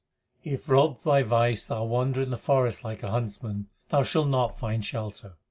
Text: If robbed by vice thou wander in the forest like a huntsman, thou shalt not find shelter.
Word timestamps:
If 0.43 0.67
robbed 0.67 1.03
by 1.03 1.21
vice 1.21 1.63
thou 1.65 1.83
wander 1.83 2.21
in 2.23 2.31
the 2.31 2.37
forest 2.39 2.83
like 2.83 3.03
a 3.03 3.11
huntsman, 3.11 3.67
thou 3.89 4.01
shalt 4.01 4.29
not 4.29 4.57
find 4.57 4.83
shelter. 4.83 5.33